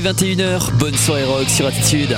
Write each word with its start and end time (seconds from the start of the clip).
21h. 0.00 0.72
Bonne 0.78 0.96
soirée 0.96 1.24
rock 1.24 1.48
sur 1.48 1.66
Attitude. 1.66 2.16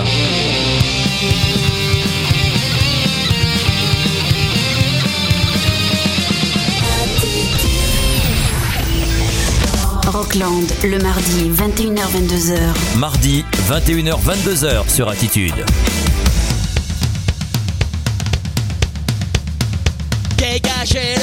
Rockland, 10.07 10.67
le 10.85 10.99
mardi 10.99 11.51
21h-22h. 11.51 12.99
Mardi 12.99 13.45
21h-22h 13.69 14.89
sur 14.89 15.09
Attitude. 15.09 15.65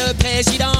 Le 0.08 0.14
président 0.14 0.75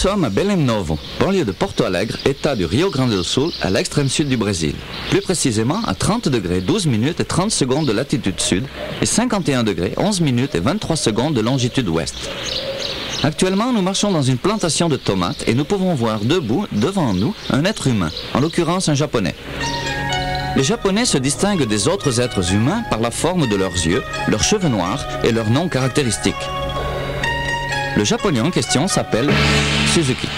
sommes 0.00 0.24
à 0.24 0.30
Belém 0.30 0.64
Novo, 0.64 0.98
banlieue 1.18 1.44
de 1.44 1.52
Porto 1.52 1.84
Alegre, 1.84 2.16
état 2.24 2.56
du 2.56 2.64
Rio 2.64 2.88
Grande 2.88 3.10
do 3.10 3.22
Sul, 3.22 3.50
à 3.60 3.68
l'extrême 3.68 4.08
sud 4.08 4.30
du 4.30 4.38
Brésil. 4.38 4.74
Plus 5.10 5.20
précisément, 5.20 5.82
à 5.86 5.94
30 5.94 6.30
degrés 6.30 6.62
12 6.62 6.86
minutes 6.86 7.20
et 7.20 7.24
30 7.26 7.50
secondes 7.50 7.84
de 7.84 7.92
latitude 7.92 8.40
sud 8.40 8.64
et 9.02 9.04
51 9.04 9.62
degrés 9.62 9.92
11 9.98 10.22
minutes 10.22 10.54
et 10.54 10.60
23 10.60 10.96
secondes 10.96 11.34
de 11.34 11.42
longitude 11.42 11.86
ouest. 11.90 12.14
Actuellement, 13.22 13.74
nous 13.74 13.82
marchons 13.82 14.10
dans 14.10 14.22
une 14.22 14.38
plantation 14.38 14.88
de 14.88 14.96
tomates 14.96 15.46
et 15.46 15.52
nous 15.52 15.66
pouvons 15.66 15.92
voir 15.92 16.20
debout, 16.20 16.66
devant 16.72 17.12
nous, 17.12 17.34
un 17.50 17.66
être 17.66 17.86
humain, 17.86 18.10
en 18.32 18.40
l'occurrence 18.40 18.88
un 18.88 18.94
japonais. 18.94 19.34
Les 20.56 20.64
Japonais 20.64 21.04
se 21.04 21.18
distinguent 21.18 21.68
des 21.68 21.88
autres 21.88 22.22
êtres 22.22 22.54
humains 22.54 22.84
par 22.88 23.00
la 23.00 23.10
forme 23.10 23.46
de 23.48 23.56
leurs 23.56 23.74
yeux, 23.86 24.02
leurs 24.28 24.44
cheveux 24.44 24.70
noirs 24.70 25.04
et 25.24 25.30
leurs 25.30 25.50
noms 25.50 25.68
caractéristiques. 25.68 26.34
Le 27.96 28.04
japonais 28.04 28.40
en 28.40 28.50
question 28.50 28.88
s'appelle 28.88 29.28
Suzuki. 29.92 30.28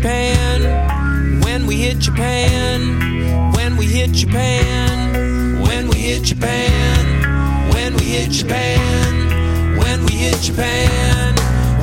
Japan, 0.00 1.40
when 1.42 1.66
we 1.66 1.74
hit 1.74 1.98
Japan, 1.98 3.50
when 3.54 3.76
we 3.76 3.86
hit 3.86 4.12
Japan, 4.12 5.60
when 5.60 5.88
we 5.88 5.96
hit 5.98 6.22
Japan, 6.22 7.72
when 7.72 7.96
we 7.96 8.04
hit 8.04 8.30
Japan, 8.30 9.76
when 9.76 10.04
we 10.06 10.12
hit 10.12 10.40
Japan, 10.40 11.34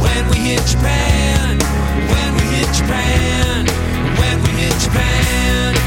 when 0.02 0.30
we 0.30 0.38
hit 0.38 0.66
Japan, 0.66 1.60
when 2.08 2.34
we 2.36 2.46
hit 2.56 2.74
Japan, 2.74 3.66
when 4.18 4.44
we 4.44 4.50
hit 4.62 4.80
Japan. 4.80 5.85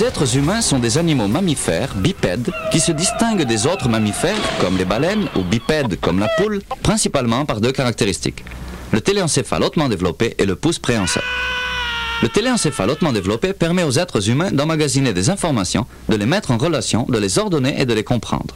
Les 0.00 0.06
êtres 0.06 0.38
humains 0.38 0.62
sont 0.62 0.78
des 0.78 0.96
animaux 0.96 1.28
mammifères, 1.28 1.94
bipèdes, 1.94 2.50
qui 2.72 2.80
se 2.80 2.90
distinguent 2.90 3.44
des 3.44 3.66
autres 3.66 3.90
mammifères, 3.90 4.40
comme 4.58 4.78
les 4.78 4.86
baleines, 4.86 5.28
ou 5.36 5.42
bipèdes, 5.42 6.00
comme 6.00 6.18
la 6.18 6.28
poule, 6.38 6.62
principalement 6.82 7.44
par 7.44 7.60
deux 7.60 7.70
caractéristiques. 7.70 8.42
Le 8.92 9.02
téléencéphale 9.02 9.62
hautement 9.62 9.90
développé 9.90 10.34
et 10.38 10.46
le 10.46 10.56
pouce 10.56 10.78
préhenseur. 10.78 11.22
Le 12.22 12.30
téléencéphale 12.30 12.88
hautement 12.88 13.12
développé 13.12 13.52
permet 13.52 13.82
aux 13.82 13.98
êtres 13.98 14.30
humains 14.30 14.50
d'emmagasiner 14.50 15.12
des 15.12 15.28
informations, 15.28 15.84
de 16.08 16.16
les 16.16 16.24
mettre 16.24 16.50
en 16.50 16.56
relation, 16.56 17.04
de 17.06 17.18
les 17.18 17.38
ordonner 17.38 17.78
et 17.78 17.84
de 17.84 17.92
les 17.92 18.04
comprendre. 18.04 18.54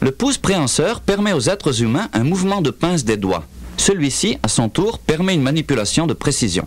Le 0.00 0.12
pouce 0.12 0.38
préhenseur 0.38 1.02
permet 1.02 1.34
aux 1.34 1.50
êtres 1.50 1.82
humains 1.82 2.08
un 2.14 2.24
mouvement 2.24 2.62
de 2.62 2.70
pince 2.70 3.04
des 3.04 3.18
doigts. 3.18 3.44
Celui-ci, 3.76 4.38
à 4.42 4.48
son 4.48 4.70
tour, 4.70 4.98
permet 4.98 5.34
une 5.34 5.42
manipulation 5.42 6.06
de 6.06 6.14
précision. 6.14 6.66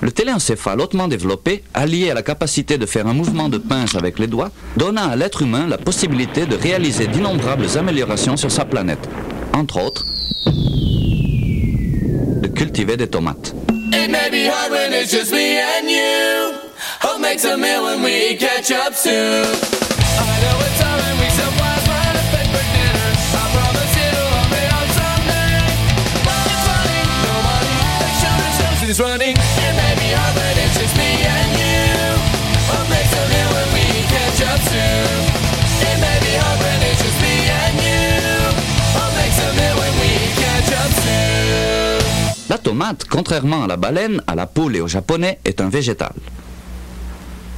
Le 0.00 0.12
téléencéphale 0.12 0.80
hautement 0.80 1.08
développé, 1.08 1.64
allié 1.74 2.10
à 2.10 2.14
la 2.14 2.22
capacité 2.22 2.78
de 2.78 2.86
faire 2.86 3.08
un 3.08 3.14
mouvement 3.14 3.48
de 3.48 3.58
pince 3.58 3.96
avec 3.96 4.20
les 4.20 4.28
doigts, 4.28 4.50
donna 4.76 5.06
à 5.06 5.16
l'être 5.16 5.42
humain 5.42 5.66
la 5.66 5.76
possibilité 5.76 6.46
de 6.46 6.54
réaliser 6.54 7.08
d'innombrables 7.08 7.66
améliorations 7.76 8.36
sur 8.36 8.50
sa 8.50 8.64
planète. 8.64 9.08
Entre 9.54 9.82
autres, 9.82 10.06
de 10.46 12.46
cultiver 12.46 12.96
des 12.96 13.08
tomates. 13.08 13.54
Tomate, 42.68 43.06
contrairement 43.08 43.64
à 43.64 43.66
la 43.66 43.78
baleine, 43.78 44.22
à 44.26 44.34
la 44.34 44.46
poule 44.46 44.76
et 44.76 44.82
au 44.82 44.88
japonais, 44.88 45.38
est 45.46 45.62
un 45.62 45.70
végétal. 45.70 46.12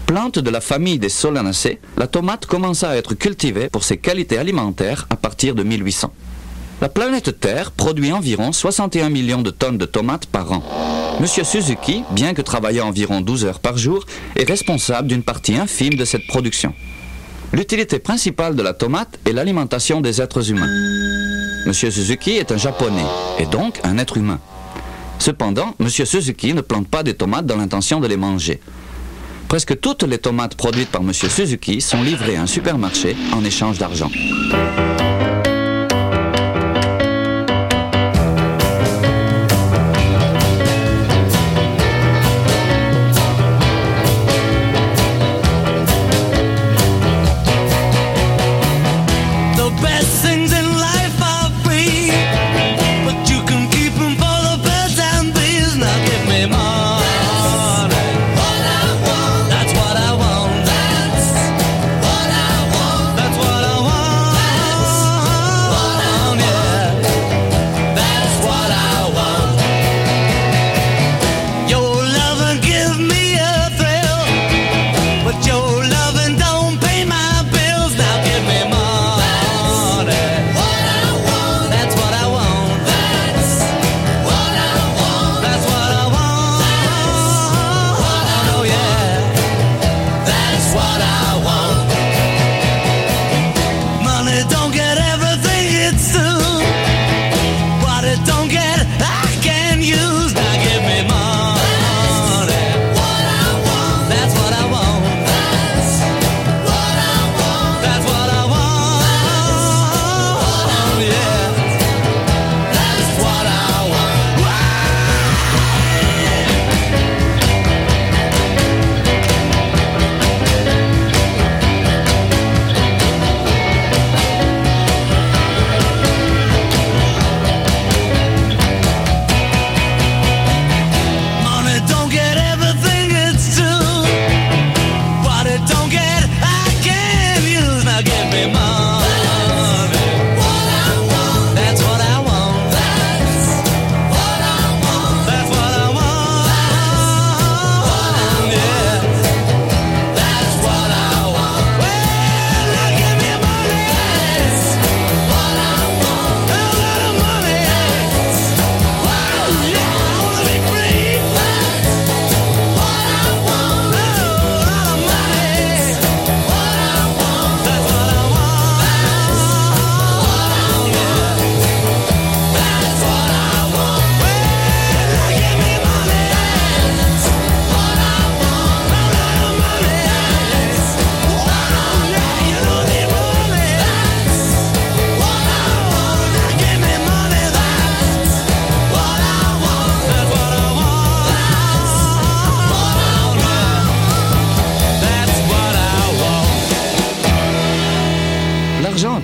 Plante 0.07 0.39
de 0.39 0.51
la 0.51 0.61
famille 0.61 1.01
des 1.01 1.09
Solanacées, 1.09 1.81
la 1.97 2.07
tomate 2.07 2.47
commença 2.47 2.91
à 2.91 2.95
être 2.95 3.15
cultivée 3.15 3.69
pour 3.71 3.83
ses 3.83 3.97
qualités 3.97 4.39
alimentaires 4.39 5.09
à 5.11 5.17
partir 5.17 5.57
de 5.57 5.65
1800. 5.65 6.13
La 6.81 6.89
planète 6.89 7.41
Terre 7.41 7.73
produit 7.73 8.13
environ 8.13 8.53
61 8.53 9.11
millions 9.11 9.43
de 9.43 9.51
tonnes 9.51 9.79
de 9.79 9.85
tomates 9.85 10.27
par 10.27 10.53
an. 10.53 10.63
Monsieur 11.19 11.43
Suzuki, 11.43 12.05
bien 12.13 12.33
que 12.33 12.43
travaillant 12.43 12.87
environ 12.87 13.21
12 13.21 13.47
heures 13.47 13.59
par 13.59 13.79
jour, 13.79 14.07
est 14.37 14.49
responsable 14.49 15.09
d'une 15.09 15.25
partie 15.25 15.57
infime 15.57 15.95
de 15.95 16.05
cette 16.05 16.29
production. 16.29 16.73
L'utilité 17.53 17.99
principale 17.99 18.55
de 18.55 18.63
la 18.63 18.75
tomate 18.75 19.19
est 19.27 19.33
l'alimentation 19.33 20.01
des 20.01 20.23
êtres 20.23 20.53
humains. 20.53 20.71
Monsieur 21.67 21.91
Suzuki 21.91 22.37
est 22.37 22.53
un 22.53 22.57
japonais, 22.57 23.11
et 23.41 23.47
donc 23.47 23.81
un 23.83 23.99
être 23.99 24.17
humain. 24.17 24.39
Cependant, 25.21 25.75
M. 25.79 25.89
Suzuki 25.89 26.55
ne 26.55 26.63
plante 26.63 26.89
pas 26.89 27.03
des 27.03 27.13
tomates 27.13 27.45
dans 27.45 27.57
l'intention 27.57 28.01
de 28.01 28.09
les 28.09 28.17
manger. 28.17 28.59
Presque 29.49 29.79
toutes 29.79 30.03
les 30.05 30.17
tomates 30.17 30.55
produites 30.55 30.89
par 30.89 31.03
M. 31.03 31.13
Suzuki 31.13 31.83
sont 31.83 32.03
livrées 32.03 32.37
à 32.37 32.43
un 32.43 32.47
supermarché 32.47 33.15
en 33.35 33.45
échange 33.45 33.79
d'argent. 33.79 34.11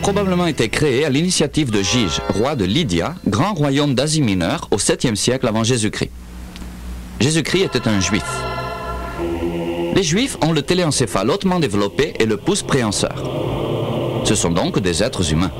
Probablement 0.06 0.46
été 0.46 0.68
créé 0.68 1.04
à 1.04 1.10
l'initiative 1.10 1.72
de 1.72 1.82
Gige, 1.82 2.20
roi 2.28 2.54
de 2.54 2.64
Lydia, 2.64 3.16
grand 3.26 3.54
royaume 3.54 3.96
d'Asie 3.96 4.22
mineure 4.22 4.68
au 4.70 4.76
7e 4.76 5.16
siècle 5.16 5.48
avant 5.48 5.64
Jésus-Christ. 5.64 6.12
Jésus-Christ 7.18 7.64
était 7.64 7.88
un 7.88 7.98
juif. 7.98 8.22
Les 9.96 10.04
juifs 10.04 10.36
ont 10.42 10.52
le 10.52 10.62
téléencéphale 10.62 11.28
hautement 11.28 11.58
développé 11.58 12.14
et 12.20 12.24
le 12.24 12.36
pouce 12.36 12.62
préhenseur. 12.62 14.22
Ce 14.22 14.36
sont 14.36 14.52
donc 14.52 14.78
des 14.78 15.02
êtres 15.02 15.32
humains. 15.32 15.50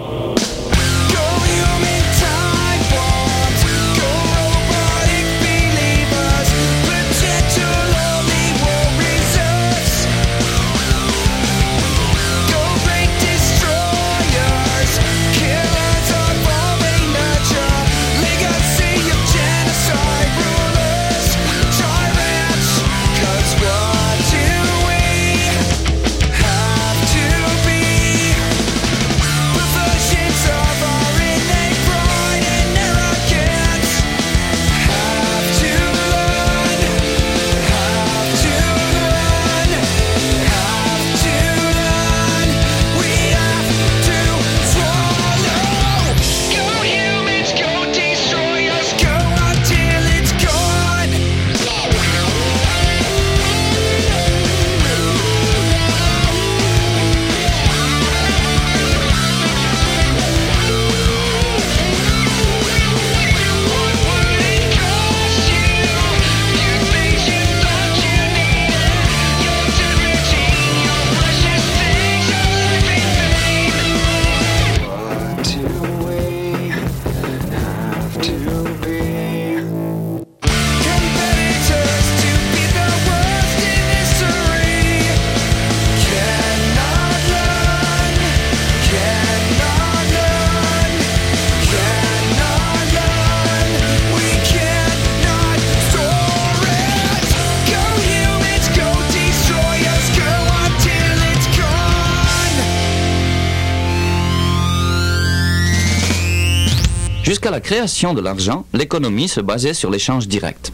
Jusqu'à 107.47 107.55
la 107.55 107.61
création 107.61 108.13
de 108.13 108.21
l'argent, 108.21 108.67
l'économie 108.73 109.29
se 109.29 109.41
basait 109.41 109.73
sur 109.73 109.89
l'échange 109.89 110.27
direct. 110.27 110.73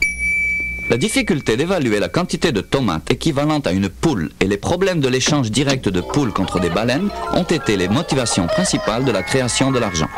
La 0.89 0.97
difficulté 0.97 1.59
d'évaluer 1.59 2.01
la 2.01 2.09
quantité 2.09 2.51
de 2.51 2.63
tomates 2.63 3.11
équivalente 3.11 3.67
à 3.67 3.73
une 3.73 3.91
poule 3.91 4.31
et 4.41 4.47
les 4.47 4.57
problèmes 4.57 5.01
de 5.01 5.09
l'échange 5.09 5.51
direct 5.51 5.91
de 5.91 6.01
poules 6.01 6.33
contre 6.33 6.61
des 6.61 6.71
baleines 6.71 7.11
ont 7.35 7.43
été 7.43 7.77
les 7.77 7.89
motivations 7.89 8.47
principales 8.47 9.05
de 9.05 9.13
la 9.13 9.23
création 9.23 9.71
de 9.71 9.79
l'argent. 9.79 10.09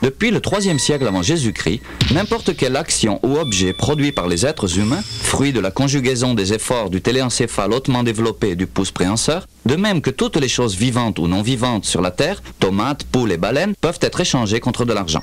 Depuis 0.00 0.30
le 0.30 0.40
3 0.40 0.60
siècle 0.78 1.06
avant 1.06 1.20
Jésus-Christ, 1.20 1.82
n'importe 2.14 2.56
quelle 2.56 2.76
action 2.76 3.20
ou 3.22 3.36
objet 3.36 3.74
produit 3.74 4.12
par 4.12 4.28
les 4.28 4.46
êtres 4.46 4.78
humains, 4.78 5.02
fruit 5.02 5.52
de 5.52 5.60
la 5.60 5.70
conjugaison 5.70 6.32
des 6.32 6.54
efforts 6.54 6.88
du 6.88 7.02
téléencéphale 7.02 7.74
hautement 7.74 8.02
développé 8.02 8.50
et 8.50 8.56
du 8.56 8.66
pouce 8.66 8.92
préhenseur, 8.92 9.46
de 9.66 9.76
même 9.76 10.00
que 10.00 10.10
toutes 10.10 10.36
les 10.36 10.48
choses 10.48 10.74
vivantes 10.74 11.18
ou 11.18 11.28
non 11.28 11.42
vivantes 11.42 11.84
sur 11.84 12.00
la 12.00 12.12
Terre, 12.12 12.42
tomates, 12.60 13.04
poules 13.04 13.32
et 13.32 13.36
baleines, 13.36 13.74
peuvent 13.78 13.98
être 14.00 14.20
échangées 14.20 14.60
contre 14.60 14.86
de 14.86 14.94
l'argent. 14.94 15.22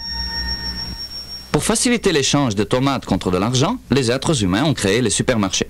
Pour 1.53 1.63
faciliter 1.63 2.11
l'échange 2.11 2.55
de 2.55 2.63
tomates 2.63 3.05
contre 3.05 3.29
de 3.29 3.37
l'argent, 3.37 3.77
les 3.91 4.09
êtres 4.09 4.43
humains 4.43 4.63
ont 4.63 4.73
créé 4.73 5.03
les 5.03 5.11
supermarchés. 5.11 5.67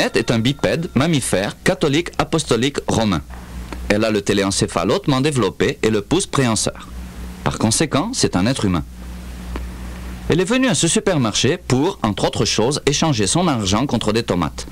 Annette 0.00 0.16
est 0.16 0.30
un 0.30 0.38
bipède, 0.38 0.88
mammifère, 0.94 1.62
catholique, 1.62 2.08
apostolique, 2.16 2.78
romain. 2.88 3.20
Elle 3.90 4.02
a 4.06 4.10
le 4.10 4.22
téléencéphale 4.22 4.90
hautement 4.90 5.20
développé 5.20 5.78
et 5.82 5.90
le 5.90 6.00
pouce 6.00 6.26
préhenseur. 6.26 6.88
Par 7.44 7.58
conséquent, 7.58 8.10
c'est 8.14 8.34
un 8.34 8.46
être 8.46 8.64
humain. 8.64 8.82
Elle 10.30 10.40
est 10.40 10.46
venue 10.46 10.68
à 10.68 10.74
ce 10.74 10.88
supermarché 10.88 11.58
pour, 11.58 11.98
entre 12.02 12.24
autres 12.24 12.46
choses, 12.46 12.80
échanger 12.86 13.26
son 13.26 13.46
argent 13.46 13.84
contre 13.84 14.14
des 14.14 14.22
tomates. 14.22 14.66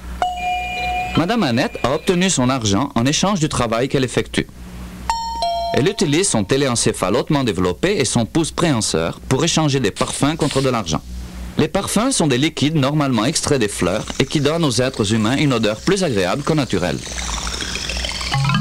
Madame 1.18 1.42
Annette 1.42 1.78
a 1.82 1.92
obtenu 1.92 2.30
son 2.30 2.48
argent 2.48 2.90
en 2.94 3.04
échange 3.04 3.38
du 3.38 3.50
travail 3.50 3.90
qu'elle 3.90 4.04
effectue. 4.04 4.46
Elle 5.74 5.88
utilise 5.88 6.26
son 6.26 6.42
téléencéphale 6.42 7.16
hautement 7.16 7.44
développé 7.44 7.98
et 7.98 8.06
son 8.06 8.24
pouce 8.24 8.50
préhenseur 8.50 9.20
pour 9.28 9.44
échanger 9.44 9.78
des 9.78 9.90
parfums 9.90 10.36
contre 10.38 10.62
de 10.62 10.70
l'argent. 10.70 11.02
Les 11.58 11.66
parfums 11.66 12.12
sont 12.12 12.28
des 12.28 12.38
liquides 12.38 12.76
normalement 12.76 13.24
extraits 13.24 13.58
des 13.58 13.66
fleurs 13.66 14.06
et 14.20 14.26
qui 14.26 14.40
donnent 14.40 14.64
aux 14.64 14.80
êtres 14.80 15.12
humains 15.12 15.36
une 15.36 15.52
odeur 15.52 15.80
plus 15.80 16.04
agréable 16.04 16.44
qu'au 16.44 16.54
naturel. 16.54 16.96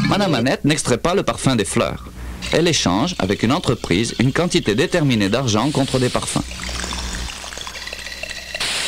Madame 0.09 0.33
Annette 0.33 0.65
n'extrait 0.65 0.97
pas 0.97 1.13
le 1.13 1.21
parfum 1.21 1.55
des 1.55 1.63
fleurs. 1.63 2.05
Elle 2.51 2.67
échange 2.67 3.13
avec 3.19 3.43
une 3.43 3.51
entreprise 3.51 4.15
une 4.19 4.33
quantité 4.33 4.73
déterminée 4.73 5.29
d'argent 5.29 5.69
contre 5.69 5.99
des 5.99 6.09
parfums. 6.09 6.41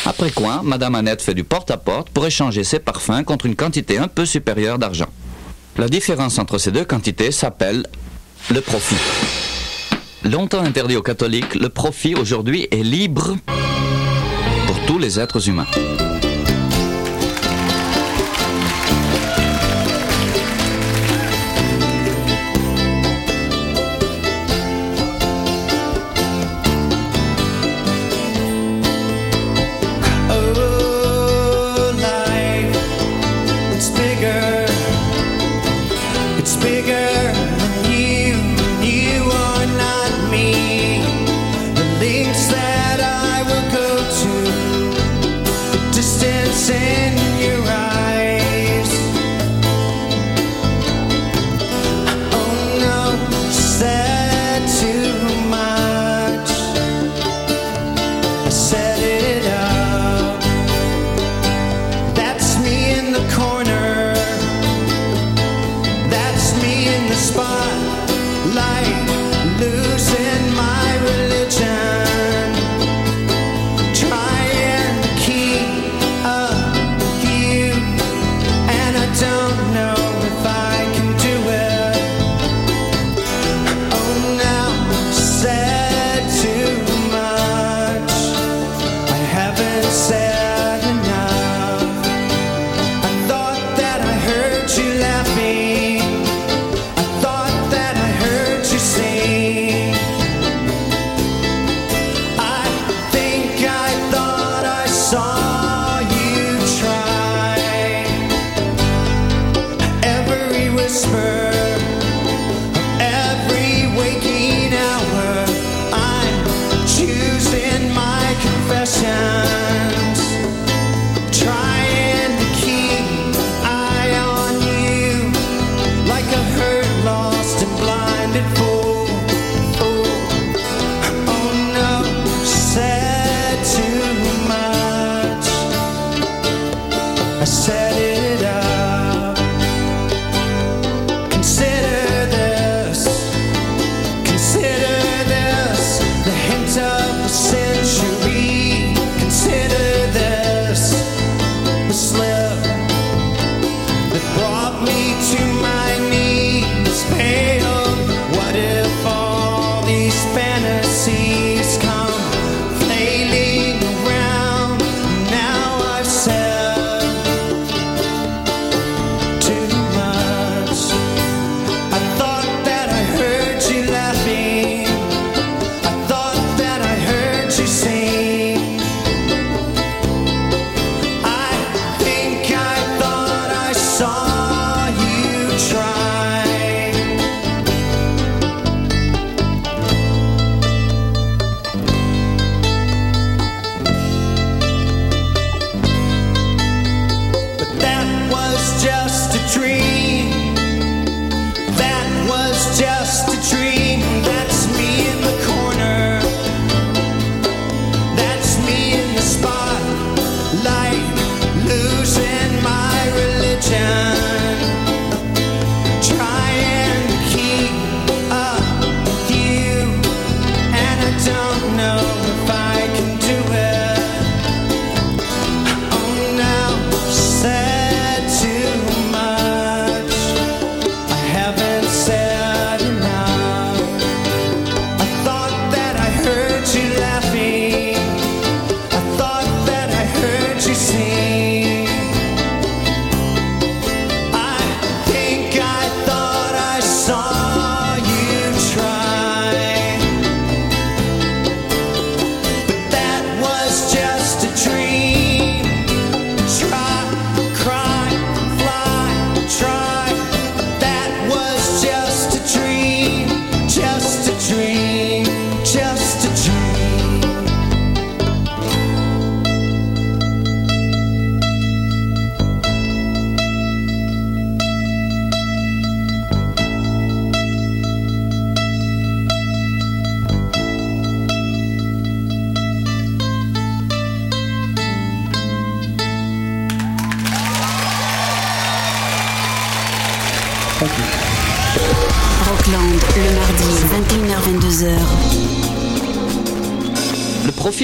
Après 0.07 0.31
quoi, 0.31 0.61
Madame 0.63 0.95
Annette 0.95 1.21
fait 1.21 1.35
du 1.35 1.43
porte-à-porte 1.43 2.09
pour 2.09 2.25
échanger 2.25 2.63
ses 2.63 2.79
parfums 2.79 3.23
contre 3.23 3.45
une 3.45 3.55
quantité 3.55 3.99
un 3.99 4.07
peu 4.07 4.25
supérieure 4.25 4.79
d'argent. 4.79 5.09
La 5.77 5.87
différence 5.87 6.39
entre 6.39 6.57
ces 6.57 6.71
deux 6.71 6.85
quantités 6.85 7.31
s'appelle 7.31 7.85
le 8.49 8.61
profit. 8.61 8.95
Longtemps 10.23 10.63
interdit 10.63 10.95
aux 10.95 11.03
catholiques, 11.03 11.53
le 11.53 11.69
profit 11.69 12.15
aujourd'hui 12.15 12.67
est 12.71 12.83
libre 12.83 13.35
tous 14.89 14.97
les 14.97 15.19
êtres 15.19 15.47
humains. 15.47 15.67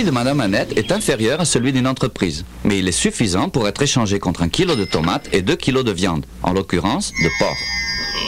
de 0.05 0.11
Madame 0.11 0.39
Annette 0.39 0.77
est 0.77 0.91
inférieur 0.91 1.41
à 1.41 1.45
celui 1.45 1.73
d'une 1.73 1.87
entreprise, 1.87 2.45
mais 2.63 2.77
il 2.79 2.87
est 2.87 2.91
suffisant 2.91 3.49
pour 3.49 3.67
être 3.67 3.81
échangé 3.81 4.19
contre 4.19 4.43
un 4.43 4.49
kilo 4.49 4.75
de 4.75 4.85
tomates 4.85 5.27
et 5.33 5.41
deux 5.41 5.55
kilos 5.55 5.83
de 5.83 5.91
viande, 5.91 6.25
en 6.43 6.53
l'occurrence 6.53 7.11
de 7.23 7.29
porc. 7.39 7.57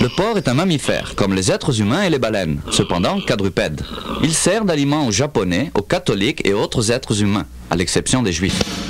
Le 0.01 0.09
porc 0.09 0.37
est 0.37 0.47
un 0.47 0.55
mammifère, 0.55 1.13
comme 1.15 1.33
les 1.33 1.51
êtres 1.51 1.79
humains 1.79 2.03
et 2.03 2.09
les 2.09 2.19
baleines, 2.19 2.61
cependant 2.71 3.21
quadrupède. 3.21 3.81
Il 4.23 4.33
sert 4.33 4.65
d'aliment 4.65 5.07
aux 5.07 5.11
Japonais, 5.11 5.71
aux 5.75 5.83
catholiques 5.83 6.45
et 6.45 6.53
autres 6.53 6.91
êtres 6.91 7.21
humains, 7.21 7.45
à 7.69 7.75
l'exception 7.75 8.23
des 8.23 8.33
Juifs. 8.33 8.86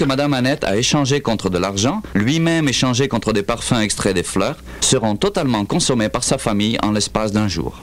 que 0.00 0.04
Madame 0.06 0.32
Annette 0.32 0.64
a 0.64 0.78
échangé 0.78 1.20
contre 1.20 1.50
de 1.50 1.58
l'argent, 1.58 2.00
lui-même 2.14 2.70
échangé 2.70 3.06
contre 3.06 3.34
des 3.34 3.42
parfums 3.42 3.82
extraits 3.82 4.14
des 4.14 4.22
fleurs, 4.22 4.56
seront 4.80 5.14
totalement 5.14 5.66
consommés 5.66 6.08
par 6.08 6.24
sa 6.24 6.38
famille 6.38 6.78
en 6.82 6.92
l'espace 6.92 7.32
d'un 7.32 7.48
jour. 7.48 7.82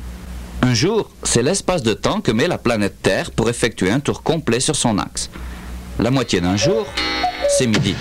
Un 0.63 0.73
jour, 0.73 1.11
c'est 1.21 1.43
l'espace 1.43 1.83
de 1.83 1.93
temps 1.93 2.19
que 2.19 2.31
met 2.31 2.47
la 2.47 2.57
planète 2.57 2.95
Terre 3.03 3.29
pour 3.29 3.51
effectuer 3.51 3.91
un 3.91 3.99
tour 3.99 4.23
complet 4.23 4.59
sur 4.59 4.75
son 4.75 4.97
axe. 4.97 5.29
La 5.99 6.09
moitié 6.09 6.41
d'un 6.41 6.57
jour, 6.57 6.87
c'est 7.55 7.67
midi. 7.67 7.93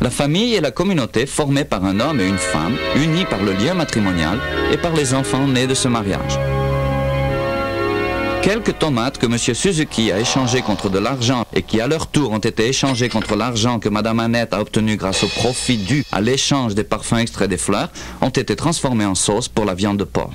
La 0.00 0.08
famille 0.08 0.54
est 0.54 0.62
la 0.62 0.70
communauté 0.70 1.26
formée 1.26 1.66
par 1.66 1.84
un 1.84 2.00
homme 2.00 2.22
et 2.22 2.26
une 2.26 2.38
femme, 2.38 2.78
unis 2.96 3.26
par 3.26 3.42
le 3.42 3.52
lien 3.52 3.74
matrimonial 3.74 4.38
et 4.72 4.78
par 4.78 4.94
les 4.94 5.12
enfants 5.12 5.46
nés 5.46 5.66
de 5.66 5.74
ce 5.74 5.88
mariage. 5.88 6.38
Quelques 8.42 8.76
tomates 8.76 9.18
que 9.18 9.26
M. 9.26 9.38
Suzuki 9.38 10.10
a 10.10 10.18
échangées 10.18 10.62
contre 10.62 10.90
de 10.90 10.98
l'argent 10.98 11.44
et 11.54 11.62
qui 11.62 11.80
à 11.80 11.86
leur 11.86 12.08
tour 12.08 12.32
ont 12.32 12.38
été 12.38 12.66
échangées 12.66 13.08
contre 13.08 13.36
l'argent 13.36 13.78
que 13.78 13.88
Mme 13.88 14.18
Annette 14.18 14.52
a 14.52 14.60
obtenu 14.60 14.96
grâce 14.96 15.22
au 15.22 15.28
profit 15.28 15.76
dû 15.76 16.04
à 16.10 16.20
l'échange 16.20 16.74
des 16.74 16.82
parfums 16.82 17.18
extraits 17.18 17.48
des 17.48 17.56
fleurs 17.56 17.90
ont 18.20 18.30
été 18.30 18.56
transformées 18.56 19.04
en 19.04 19.14
sauce 19.14 19.46
pour 19.46 19.64
la 19.64 19.74
viande 19.74 19.98
de 19.98 20.04
porc. 20.04 20.32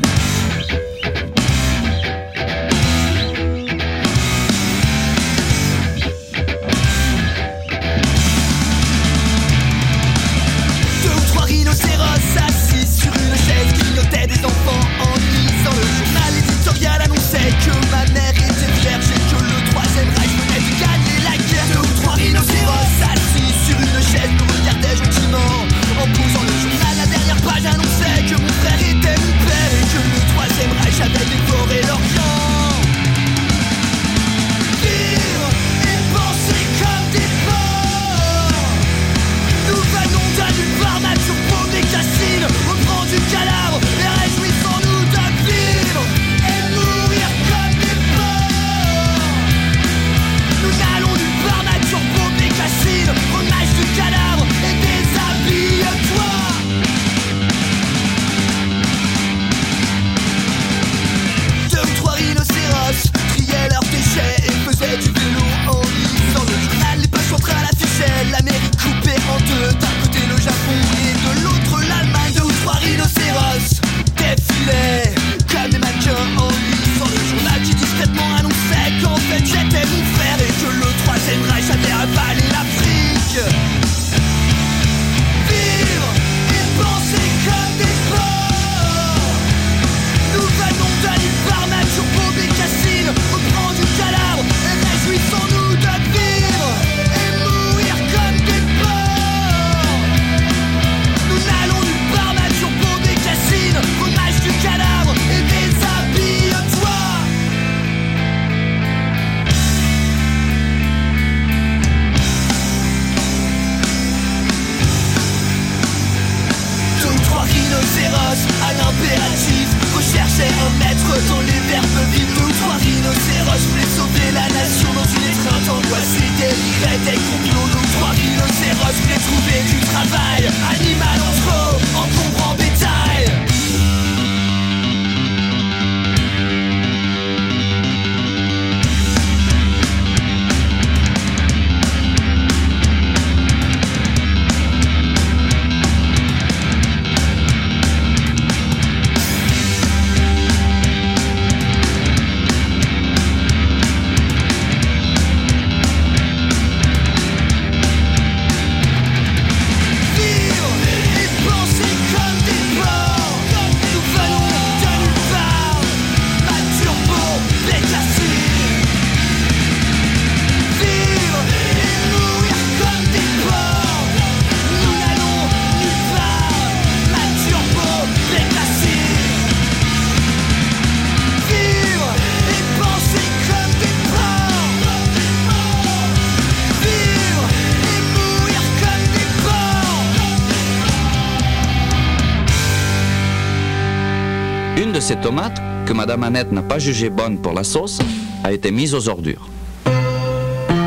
De 194.98 195.02
ces 195.02 195.16
tomates, 195.16 195.62
que 195.86 195.94
Madame 195.94 196.24
Annette 196.24 196.52
n'a 196.52 196.64
pas 196.64 196.80
jugée 196.80 197.12
bonne 197.12 197.38
pour 197.38 197.54
la 197.54 197.64
sauce, 197.64 198.00
a 198.44 198.52
été 198.52 198.72
mise 198.72 198.96
aux 198.96 199.10
ordures. 199.10 199.48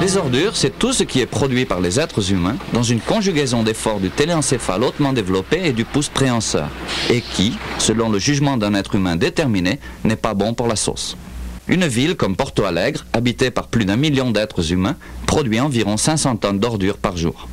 Les 0.01 0.17
ordures, 0.17 0.57
c'est 0.57 0.77
tout 0.77 0.93
ce 0.93 1.05
qui 1.05 1.21
est 1.21 1.27
produit 1.27 1.65
par 1.65 1.81
les 1.81 2.01
êtres 2.01 2.33
humains 2.33 2.57
dans 2.73 2.83
une 2.83 2.99
conjugaison 2.99 3.63
d'efforts 3.63 4.01
du 4.01 4.11
téléencéphale 4.11 4.83
hautement 4.83 5.13
développé 5.13 5.61
et 5.63 5.73
du 5.73 5.85
pouce 5.85 6.09
préhenseur, 6.09 6.71
et 7.09 7.21
qui, 7.21 7.57
selon 7.79 8.09
le 8.09 8.19
jugement 8.19 8.57
d'un 8.57 8.75
être 8.75 8.97
humain 8.97 9.15
déterminé, 9.15 9.79
n'est 10.03 10.17
pas 10.17 10.35
bon 10.35 10.55
pour 10.55 10.67
la 10.67 10.75
sauce. 10.75 11.17
Une 11.69 11.87
ville 11.87 12.17
comme 12.17 12.35
Porto 12.35 12.65
Alegre, 12.65 13.07
habitée 13.13 13.53
par 13.53 13.69
plus 13.69 13.85
d'un 13.85 13.97
million 13.97 14.33
d'êtres 14.33 14.73
humains, 14.73 14.97
produit 15.27 15.61
environ 15.61 15.97
500 15.97 16.35
tonnes 16.35 16.59
d'ordures 16.59 16.99
par 16.99 17.17
jour. 17.17 17.49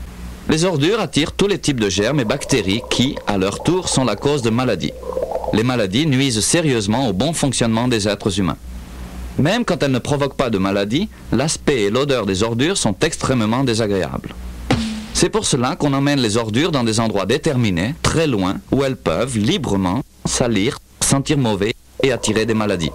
Les 0.50 0.64
ordures 0.64 1.02
attirent 1.02 1.34
tous 1.34 1.48
les 1.48 1.60
types 1.60 1.80
de 1.80 1.90
germes 1.90 2.22
et 2.22 2.26
bactéries 2.26 2.82
qui, 2.90 3.18
à 3.28 3.38
leur 3.38 3.64
tour, 3.64 3.90
sont 3.90 4.06
la 4.06 4.16
cause 4.16 4.42
de 4.42 4.50
maladies. 4.50 4.94
Les 5.52 5.64
maladies 5.64 6.08
nuisent 6.08 6.40
sérieusement 6.40 7.10
au 7.10 7.14
bon 7.14 7.34
fonctionnement 7.34 7.90
des 7.90 8.08
êtres 8.08 8.40
humains. 8.40 8.58
Même 9.38 9.66
quand 9.66 9.84
elles 9.84 9.92
ne 9.92 10.00
provoquent 10.00 10.38
pas 10.38 10.50
de 10.50 10.58
maladie, 10.58 11.10
l'aspect 11.34 11.82
et 11.82 11.90
l'odeur 11.90 12.26
des 12.26 12.44
ordures 12.44 12.78
sont 12.78 12.96
extrêmement 13.02 13.66
désagréables. 13.66 14.34
C'est 15.14 15.30
pour 15.30 15.46
cela 15.46 15.76
qu'on 15.76 15.94
emmène 15.94 16.22
les 16.22 16.38
ordures 16.38 16.72
dans 16.72 16.84
des 16.84 17.00
endroits 17.00 17.26
déterminés, 17.26 17.94
très 18.02 18.26
loin, 18.26 18.58
où 18.72 18.84
elles 18.84 18.96
peuvent 18.96 19.38
librement 19.38 20.02
salir, 20.26 20.80
sentir 21.02 21.38
mauvais 21.38 21.74
et 22.04 22.12
attirer 22.14 22.46
des 22.46 22.54
maladies. 22.54 22.92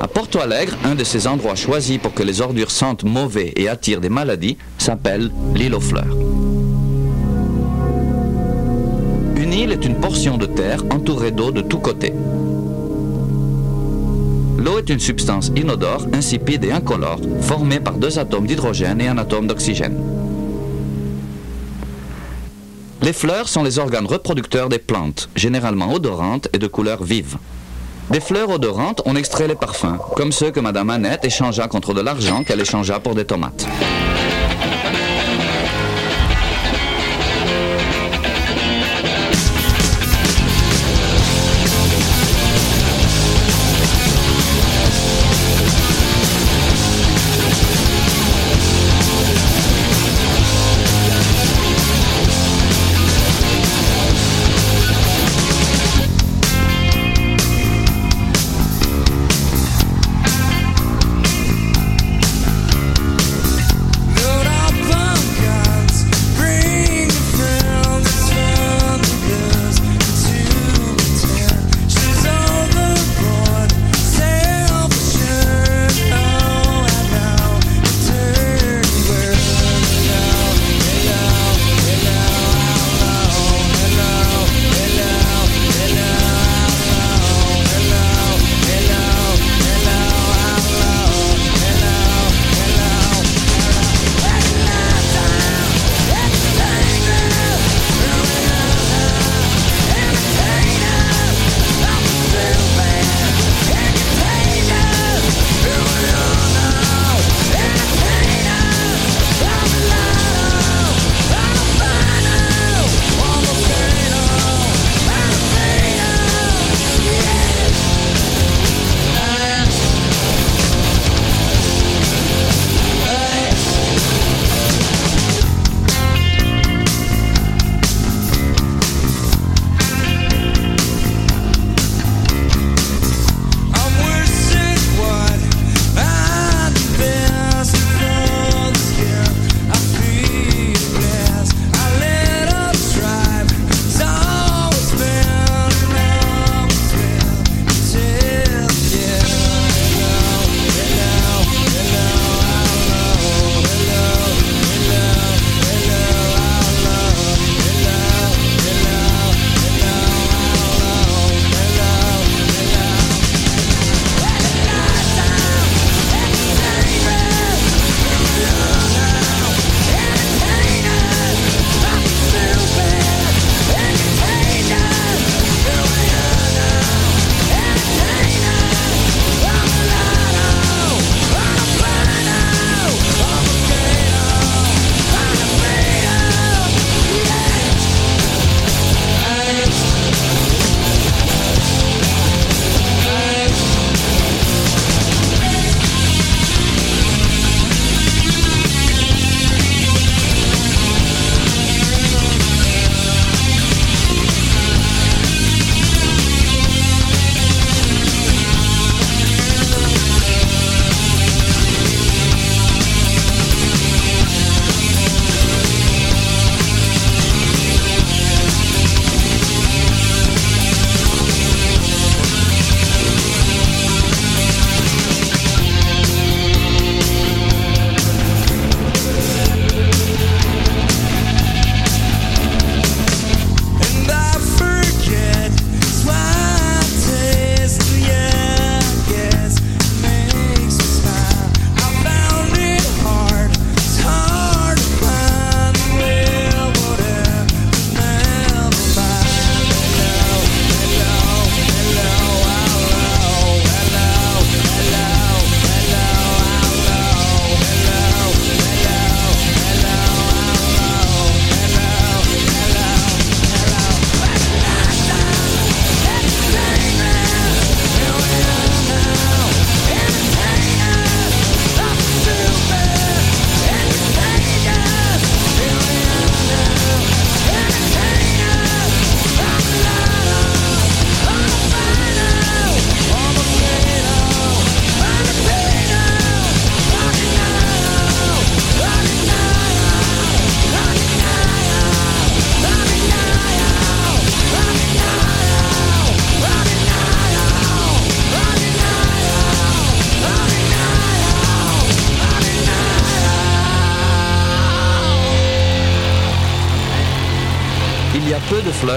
À 0.00 0.06
Porto 0.06 0.38
Alegre, 0.38 0.76
un 0.84 0.94
de 0.94 1.04
ces 1.04 1.26
endroits 1.26 1.54
choisis 1.56 1.98
pour 1.98 2.14
que 2.14 2.22
les 2.22 2.40
ordures 2.40 2.70
sentent 2.70 3.04
mauvais 3.04 3.52
et 3.56 3.68
attirent 3.68 4.00
des 4.00 4.08
maladies 4.08 4.56
s'appelle 4.78 5.32
l'île 5.54 5.74
aux 5.74 5.80
fleurs. 5.80 6.16
Une 9.52 9.58
île 9.58 9.72
est 9.72 9.84
une 9.84 10.00
portion 10.00 10.38
de 10.38 10.46
terre 10.46 10.82
entourée 10.90 11.30
d'eau 11.30 11.50
de 11.50 11.60
tous 11.60 11.78
côtés. 11.78 12.14
L'eau 14.56 14.78
est 14.78 14.88
une 14.88 14.98
substance 14.98 15.52
inodore, 15.54 16.06
insipide 16.14 16.64
et 16.64 16.72
incolore, 16.72 17.20
formée 17.42 17.78
par 17.78 17.92
deux 17.92 18.18
atomes 18.18 18.46
d'hydrogène 18.46 19.02
et 19.02 19.08
un 19.08 19.18
atome 19.18 19.46
d'oxygène. 19.46 19.98
Les 23.02 23.12
fleurs 23.12 23.46
sont 23.46 23.62
les 23.62 23.78
organes 23.78 24.06
reproducteurs 24.06 24.70
des 24.70 24.78
plantes, 24.78 25.28
généralement 25.36 25.92
odorantes 25.92 26.48
et 26.54 26.58
de 26.58 26.66
couleur 26.66 27.02
vive. 27.02 27.36
Des 28.10 28.20
fleurs 28.20 28.48
odorantes, 28.48 29.02
on 29.04 29.16
extrait 29.16 29.48
les 29.48 29.54
parfums, 29.54 29.98
comme 30.16 30.32
ceux 30.32 30.50
que 30.50 30.60
Madame 30.60 30.88
Annette 30.88 31.26
échangea 31.26 31.68
contre 31.68 31.92
de 31.92 32.00
l'argent 32.00 32.42
qu'elle 32.42 32.60
échangea 32.62 33.00
pour 33.00 33.14
des 33.14 33.26
tomates. 33.26 33.66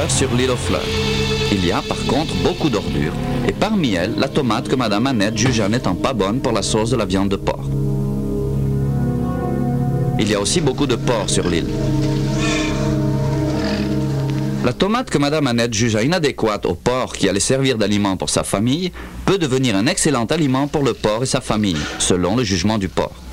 Sur 0.09 0.33
l'île 0.33 0.49
aux 0.49 0.55
fleurs. 0.55 0.81
Il 1.51 1.63
y 1.63 1.71
a 1.71 1.79
par 1.79 2.03
contre 2.07 2.33
beaucoup 2.43 2.69
d'ordures, 2.69 3.13
et 3.47 3.51
parmi 3.51 3.93
elles, 3.93 4.15
la 4.17 4.27
tomate 4.27 4.67
que 4.67 4.75
Madame 4.75 5.05
Annette 5.05 5.38
jugea 5.38 5.69
n'étant 5.69 5.93
pas 5.93 6.13
bonne 6.13 6.39
pour 6.39 6.53
la 6.53 6.63
sauce 6.63 6.89
de 6.89 6.95
la 6.95 7.05
viande 7.05 7.29
de 7.29 7.36
porc. 7.36 7.69
Il 10.19 10.27
y 10.27 10.33
a 10.33 10.41
aussi 10.41 10.59
beaucoup 10.59 10.88
de 10.88 10.95
porc 10.95 11.29
sur 11.29 11.47
l'île. 11.47 11.69
La 14.63 14.73
tomate 14.73 15.11
que 15.11 15.19
Madame 15.19 15.45
Annette 15.45 15.75
jugea 15.75 16.01
inadéquate 16.01 16.65
au 16.65 16.73
porc 16.73 17.13
qui 17.13 17.29
allait 17.29 17.39
servir 17.39 17.77
d'aliment 17.77 18.17
pour 18.17 18.31
sa 18.31 18.43
famille 18.43 18.91
peut 19.25 19.38
devenir 19.38 19.75
un 19.75 19.86
excellent 19.86 20.25
aliment 20.25 20.67
pour 20.67 20.81
le 20.81 20.95
porc 20.95 21.21
et 21.21 21.27
sa 21.27 21.41
famille, 21.41 21.77
selon 21.99 22.36
le 22.36 22.43
jugement 22.43 22.79
du 22.79 22.89
porc. 22.89 23.24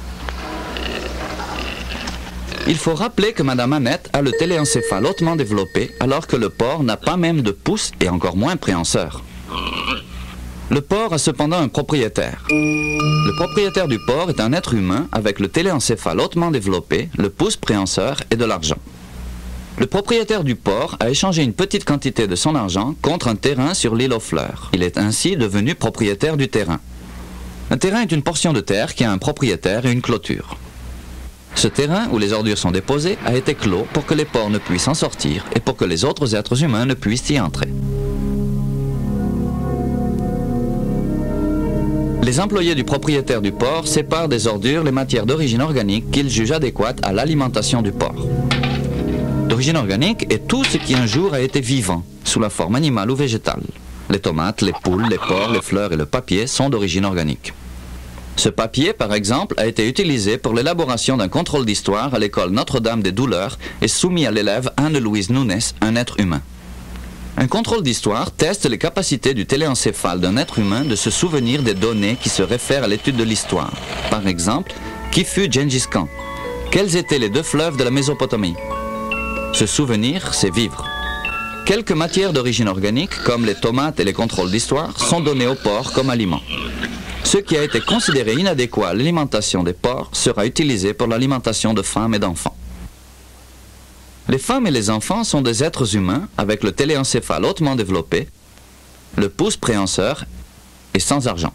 Il 2.73 2.79
faut 2.79 2.95
rappeler 2.95 3.35
que 3.35 3.43
Madame 3.43 3.75
Annette 3.75 4.09
a 4.15 4.23
le 4.23 4.33
téléencéphale 4.33 5.05
hautement 5.05 5.37
développé 5.37 5.91
alors 6.01 6.27
que 6.27 6.37
le 6.37 6.49
porc 6.49 6.83
n'a 6.83 6.97
pas 6.97 7.19
même 7.19 7.43
de 7.43 7.51
pouce 7.51 7.93
et 8.01 8.09
encore 8.09 8.35
moins 8.35 8.57
préhenseur. 8.57 9.23
Le 10.71 10.81
porc 10.81 11.13
a 11.13 11.19
cependant 11.19 11.59
un 11.59 11.69
propriétaire. 11.69 12.47
Le 12.49 13.37
propriétaire 13.37 13.89
du 13.89 13.99
porc 13.99 14.31
est 14.31 14.41
un 14.41 14.55
être 14.55 14.73
humain 14.73 15.07
avec 15.13 15.39
le 15.39 15.49
téléencéphale 15.49 16.19
hautement 16.19 16.51
développé, 16.51 17.11
le 17.19 17.29
pouce 17.29 17.57
préhenseur 17.57 18.23
et 18.31 18.37
de 18.37 18.45
l'argent. 18.47 18.79
Le 19.77 19.85
propriétaire 19.85 20.43
du 20.43 20.57
porc 20.57 20.97
a 20.99 21.11
échangé 21.11 21.43
une 21.43 21.53
petite 21.53 21.85
quantité 21.85 22.27
de 22.27 22.37
son 22.37 22.55
argent 22.55 22.95
contre 23.03 23.29
un 23.29 23.37
terrain 23.37 23.75
sur 23.75 23.95
l'île 23.95 24.15
aux 24.15 24.19
fleurs. 24.19 24.71
Il 24.73 24.83
est 24.83 24.97
ainsi 24.97 25.37
devenu 25.37 25.75
propriétaire 25.75 26.39
du 26.39 26.49
terrain. 26.49 26.81
Un 27.71 27.77
terrain 27.77 28.01
est 28.01 28.13
une 28.13 28.23
portion 28.23 28.55
de 28.55 28.61
terre 28.61 28.95
qui 28.95 29.05
a 29.05 29.13
un 29.13 29.19
propriétaire 29.19 29.85
et 29.85 29.93
une 29.93 30.01
clôture. 30.01 30.57
Ce 31.55 31.69
terrain 31.69 32.09
où 32.11 32.19
les 32.19 32.33
ordures 32.33 32.59
sont 32.59 32.71
déposées 32.71 33.19
a 33.25 33.37
été 33.37 33.55
clos 33.55 33.87
pour 33.93 34.07
que 34.07 34.15
les 34.15 34.25
porcs 34.25 34.51
ne 34.51 34.59
puissent 34.59 34.89
en 34.89 34.95
sortir 34.95 35.45
et 35.55 35.61
pour 35.61 35.77
que 35.77 35.85
les 35.85 36.05
autres 36.05 36.35
êtres 36.35 36.63
humains 36.63 36.87
ne 36.87 36.95
puissent 36.95 37.31
y 37.31 37.39
entrer. 37.39 37.69
Les 42.23 42.39
employés 42.41 42.75
du 42.75 42.85
propriétaire 42.85 43.43
du 43.43 43.51
porc 43.51 43.89
séparent 43.89 44.29
des 44.29 44.47
ordures 44.47 44.85
les 44.85 44.93
matières 44.93 45.27
d'origine 45.27 45.61
organique 45.61 46.11
qu'ils 46.11 46.31
jugent 46.31 46.53
adéquates 46.53 47.01
à 47.03 47.13
l'alimentation 47.13 47.83
du 47.83 47.93
porc. 47.93 48.27
D'origine 49.49 49.77
organique 49.77 50.33
est 50.33 50.47
tout 50.47 50.65
ce 50.65 50.79
qui 50.79 50.95
un 50.95 51.07
jour 51.07 51.35
a 51.35 51.41
été 51.41 51.61
vivant, 51.61 52.05
sous 52.25 52.41
la 52.41 52.49
forme 52.49 52.77
animale 52.77 53.11
ou 53.11 53.17
végétale. 53.17 53.63
Les 54.09 54.21
tomates, 54.21 54.63
les 54.63 54.73
poules, 54.73 55.09
les 55.11 55.19
porcs, 55.19 55.53
les 55.53 55.61
fleurs 55.61 55.93
et 55.93 55.97
le 55.97 56.07
papier 56.07 56.47
sont 56.47 56.71
d'origine 56.71 57.05
organique. 57.05 57.53
Ce 58.37 58.49
papier, 58.49 58.93
par 58.93 59.13
exemple, 59.15 59.55
a 59.59 59.67
été 59.67 59.89
utilisé 59.89 60.39
pour 60.39 60.55
l'élaboration 60.55 61.17
d'un 61.17 61.29
contrôle 61.29 61.67
d'histoire 61.67 62.15
à 62.15 62.19
l'école 62.19 62.51
Notre-Dame 62.51 63.03
des 63.03 63.13
Douleurs 63.13 63.59
et 63.83 63.89
soumis 63.89 64.27
à 64.27 64.31
l'élève 64.31 64.71
Anne-Louise 64.77 65.31
Nunes, 65.31 65.59
un 65.81 65.97
être 65.97 66.19
humain. 66.19 66.41
Un 67.37 67.47
contrôle 67.47 67.83
d'histoire 67.83 68.31
teste 68.31 68.69
les 68.69 68.79
capacités 68.79 69.35
du 69.35 69.47
téléencéphale 69.47 70.21
d'un 70.21 70.37
être 70.37 70.59
humain 70.59 70.85
de 70.85 70.97
se 70.97 71.11
souvenir 71.11 71.63
des 71.63 71.75
données 71.75 72.17
qui 72.21 72.29
se 72.29 72.43
réfèrent 72.43 72.85
à 72.85 72.89
l'étude 72.89 73.17
de 73.17 73.25
l'histoire. 73.25 73.73
Par 74.11 74.27
exemple, 74.27 74.73
qui 75.11 75.25
fut 75.25 75.51
Gengis 75.51 75.85
Khan? 75.91 76.09
Quels 76.71 76.97
étaient 76.97 77.19
les 77.19 77.31
deux 77.31 77.43
fleuves 77.43 77.77
de 77.77 77.85
la 77.85 77.91
Mésopotamie? 77.91 78.55
Se 79.53 79.67
souvenir, 79.67 80.35
c'est 80.35 80.53
vivre. 80.53 80.87
Quelques 81.67 81.93
matières 81.93 82.33
d'origine 82.33 82.69
organique, 82.69 83.17
comme 83.25 83.45
les 83.45 83.55
tomates 83.55 84.01
et 84.01 84.05
les 84.05 84.13
contrôles 84.13 84.51
d'histoire, 84.51 84.99
sont 84.99 85.21
données 85.21 85.47
aux 85.47 85.55
porcs 85.55 85.93
comme 85.93 86.11
aliments. 86.11 86.41
Ce 87.25 87.39
qui 87.39 87.57
a 87.57 87.63
été 87.63 87.81
considéré 87.81 88.35
inadéquat 88.35 88.89
à 88.89 88.95
l'alimentation 88.95 89.63
des 89.63 89.73
porcs 89.73 90.11
sera 90.13 90.47
utilisé 90.47 90.93
pour 90.93 91.07
l'alimentation 91.07 91.73
de 91.75 91.83
femmes 91.83 92.15
et 92.15 92.19
d'enfants. 92.19 92.57
Les 94.29 94.39
femmes 94.39 94.67
et 94.67 94.71
les 94.71 94.91
enfants 94.91 95.25
sont 95.25 95.41
des 95.43 95.65
êtres 95.65 95.97
humains 95.97 96.29
avec 96.37 96.63
le 96.63 96.73
téléencéphale 96.73 97.45
hautement 97.45 97.75
développé, 97.75 98.29
le 99.17 99.29
pouce 99.29 99.57
préhenseur 99.57 100.25
et 100.95 101.01
sans 101.01 101.27
argent. 101.27 101.53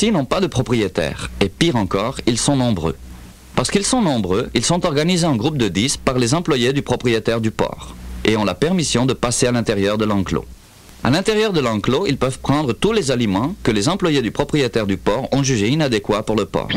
Ceux-ci 0.00 0.12
n'ont 0.12 0.24
pas 0.24 0.40
de 0.40 0.46
propriétaire, 0.46 1.30
et 1.42 1.50
pire 1.50 1.76
encore, 1.76 2.22
ils 2.26 2.38
sont 2.38 2.56
nombreux. 2.56 2.96
Parce 3.54 3.70
qu'ils 3.70 3.84
sont 3.84 4.00
nombreux, 4.00 4.48
ils 4.54 4.64
sont 4.64 4.86
organisés 4.86 5.26
en 5.26 5.36
groupes 5.36 5.58
de 5.58 5.68
10 5.68 5.98
par 5.98 6.16
les 6.16 6.32
employés 6.32 6.72
du 6.72 6.80
propriétaire 6.80 7.42
du 7.42 7.50
port. 7.50 7.94
et 8.24 8.34
ont 8.38 8.44
la 8.44 8.54
permission 8.54 9.04
de 9.04 9.12
passer 9.12 9.46
à 9.46 9.52
l'intérieur 9.52 9.98
de 9.98 10.06
l'enclos. 10.06 10.46
À 11.04 11.10
l'intérieur 11.10 11.52
de 11.52 11.60
l'enclos, 11.60 12.06
ils 12.06 12.16
peuvent 12.16 12.38
prendre 12.38 12.72
tous 12.72 12.94
les 12.94 13.10
aliments 13.10 13.54
que 13.62 13.70
les 13.70 13.90
employés 13.90 14.22
du 14.22 14.30
propriétaire 14.30 14.86
du 14.86 14.96
port 14.96 15.28
ont 15.32 15.42
jugés 15.42 15.68
inadéquats 15.68 16.22
pour 16.22 16.36
le 16.36 16.46
port. 16.46 16.68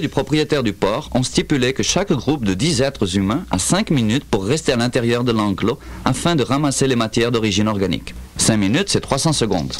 Du 0.00 0.08
propriétaire 0.08 0.62
du 0.62 0.72
port 0.72 1.10
ont 1.12 1.22
stipulé 1.22 1.74
que 1.74 1.82
chaque 1.82 2.12
groupe 2.12 2.44
de 2.44 2.54
10 2.54 2.80
êtres 2.80 3.16
humains 3.18 3.44
a 3.50 3.58
5 3.58 3.90
minutes 3.90 4.24
pour 4.24 4.44
rester 4.44 4.72
à 4.72 4.76
l'intérieur 4.76 5.22
de 5.22 5.32
l'enclos 5.32 5.78
afin 6.06 6.34
de 6.34 6.42
ramasser 6.42 6.86
les 6.86 6.96
matières 6.96 7.30
d'origine 7.30 7.68
organique. 7.68 8.14
5 8.38 8.56
minutes, 8.56 8.88
c'est 8.88 9.02
300 9.02 9.34
secondes. 9.34 9.72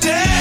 today. 0.00 0.31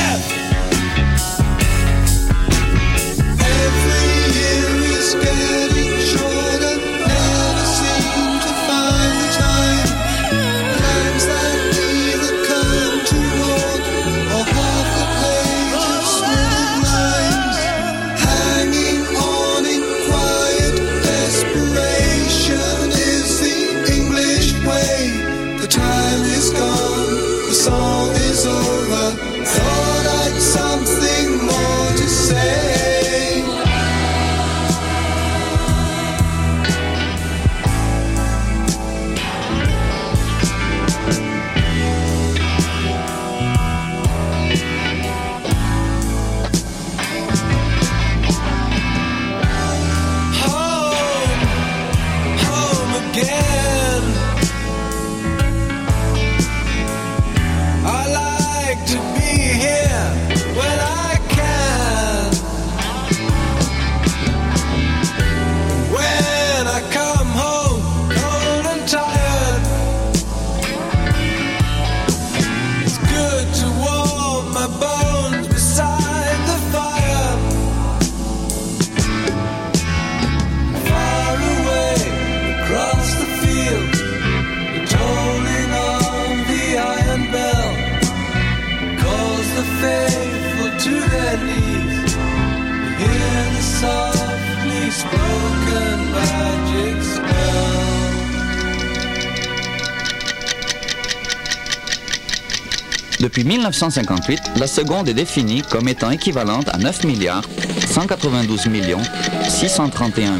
1958, 103.62 104.54
la 104.58 104.66
seconde 104.66 105.08
est 105.08 105.14
définie 105.14 105.62
comme 105.62 105.88
étant 105.88 106.10
équivalente 106.10 106.68
à 106.70 106.80
9 106.80 107.04
milliards 107.04 107.44
192 107.88 108.66
millions 108.68 109.02
631 109.48 110.40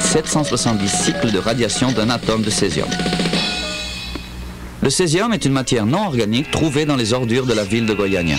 770 0.00 0.88
cycles 0.88 1.30
de 1.32 1.38
radiation 1.38 1.90
d'un 1.92 2.10
atome 2.10 2.42
de 2.42 2.50
césium. 2.50 2.88
Le 4.82 4.90
césium 4.90 5.32
est 5.32 5.44
une 5.46 5.52
matière 5.52 5.86
non 5.86 6.06
organique 6.06 6.50
trouvée 6.50 6.84
dans 6.84 6.96
les 6.96 7.14
ordures 7.14 7.46
de 7.46 7.54
la 7.54 7.64
ville 7.64 7.86
de 7.86 7.94
Goiânia. 7.94 8.36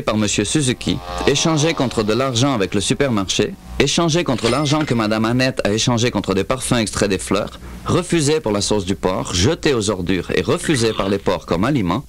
Par 0.00 0.14
M. 0.14 0.26
Suzuki, 0.26 0.96
échangée 1.26 1.74
contre 1.74 2.02
de 2.02 2.14
l'argent 2.14 2.54
avec 2.54 2.74
le 2.74 2.80
supermarché, 2.80 3.52
échangée 3.78 4.24
contre 4.24 4.48
l'argent 4.48 4.86
que 4.86 4.94
Mme 4.94 5.26
Annette 5.26 5.60
a 5.64 5.72
échangé 5.72 6.10
contre 6.10 6.32
des 6.32 6.44
parfums 6.44 6.78
extraits 6.78 7.10
des 7.10 7.18
fleurs, 7.18 7.60
refusée 7.84 8.40
pour 8.40 8.52
la 8.52 8.62
sauce 8.62 8.86
du 8.86 8.94
porc, 8.94 9.34
jetée 9.34 9.74
aux 9.74 9.90
ordures 9.90 10.30
et 10.34 10.40
refusée 10.40 10.94
par 10.94 11.10
les 11.10 11.18
porcs 11.18 11.44
comme 11.44 11.64
aliment, 11.64 12.04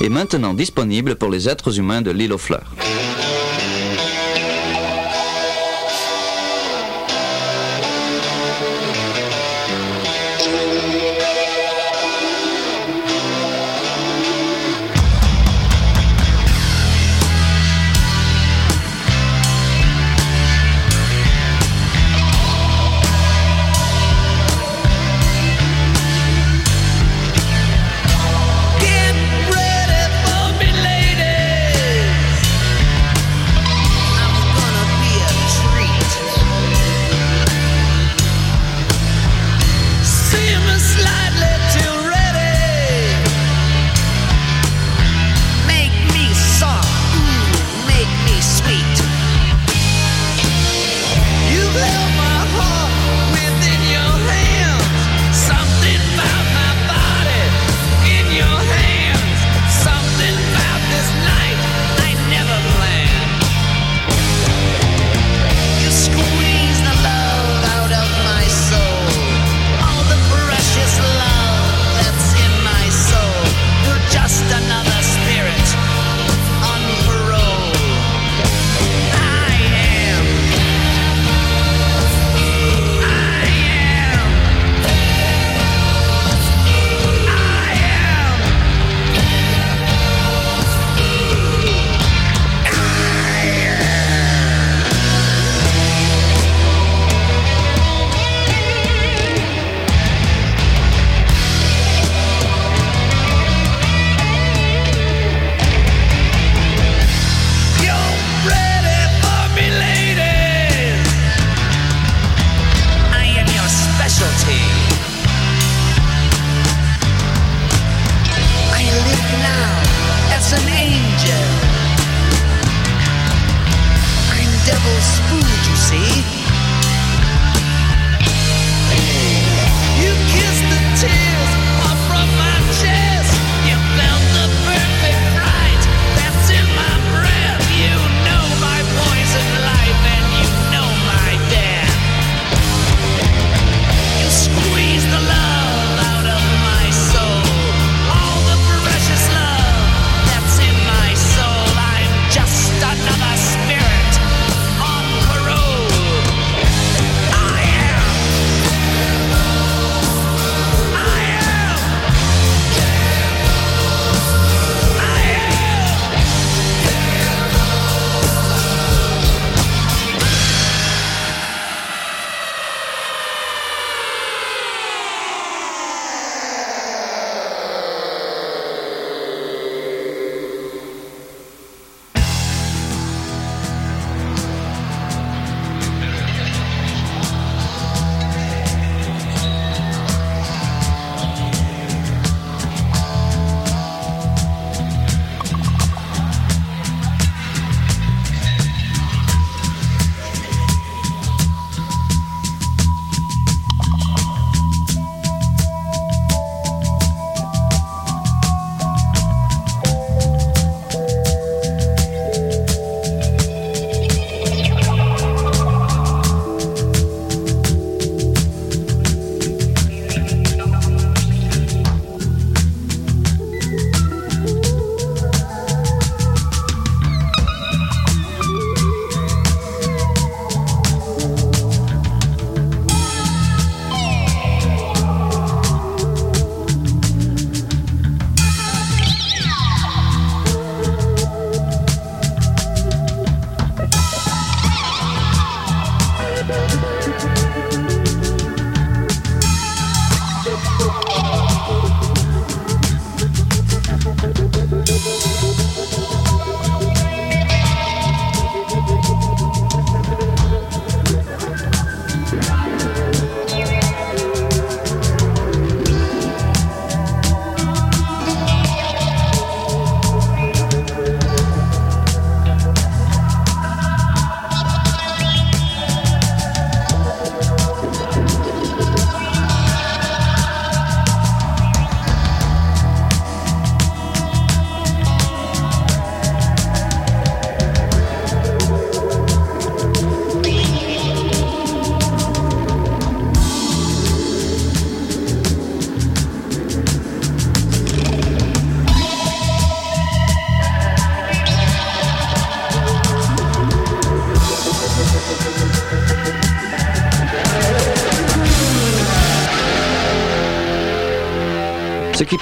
est 0.00 0.08
maintenant 0.08 0.54
disponible 0.54 1.16
pour 1.16 1.28
les 1.28 1.48
êtres 1.48 1.78
humains 1.78 2.00
de 2.00 2.10
l'île 2.10 2.32
aux 2.32 2.38
fleurs. 2.38 2.72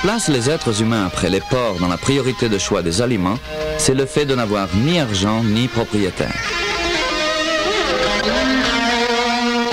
Place 0.03 0.29
les 0.29 0.51
êtres 0.51 0.83
humains 0.83 1.07
après 1.07 1.31
les 1.31 1.41
porcs 1.41 1.79
dans 1.81 1.89
la 1.89 1.97
priorité 1.97 2.49
de 2.49 2.59
choix 2.59 2.83
des 2.83 3.03
aliments, 3.03 3.39
c'est 3.79 3.95
le 3.95 4.07
fait 4.07 4.27
de 4.27 4.35
n'avoir 4.35 4.69
ni 4.75 5.01
argent 5.01 5.43
ni 5.43 5.69
propriétaire. 5.69 6.35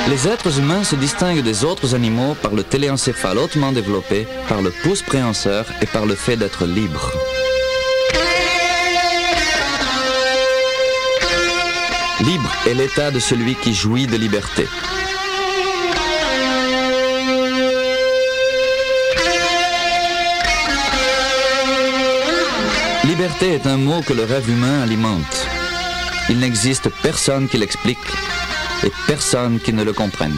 Les 0.09 0.28
êtres 0.28 0.59
humains 0.59 0.84
se 0.84 0.95
distinguent 0.95 1.41
des 1.43 1.63
autres 1.63 1.95
animaux 1.95 2.36
par 2.41 2.53
le 2.53 2.63
téléencéphale 2.63 3.38
hautement 3.38 3.71
développé, 3.71 4.28
par 4.47 4.61
le 4.61 4.71
pouce 4.84 5.01
préhenseur 5.01 5.65
et 5.82 5.88
par 5.88 6.05
le 6.05 6.15
fait 6.15 6.38
d'être 6.38 6.65
libre. 6.65 7.11
Libre 12.21 12.51
est 12.67 12.76
l'état 12.76 13.11
de 13.11 13.19
celui 13.19 13.55
qui 13.55 13.73
jouit 13.73 14.07
de 14.07 14.15
liberté. 14.15 14.67
Liberté 23.18 23.53
est 23.53 23.66
un 23.66 23.78
mot 23.78 24.01
que 24.01 24.11
le 24.11 24.26
rêve 24.26 24.49
humain 24.49 24.82
alimente. 24.82 25.47
Il 26.28 26.38
n'existe 26.39 26.89
personne 27.01 27.47
qui 27.47 27.57
l'explique 27.57 27.97
et 28.84 28.91
personne 29.07 29.57
qui 29.57 29.72
ne 29.72 29.86
le 29.86 29.93
comprenne. 29.93 30.38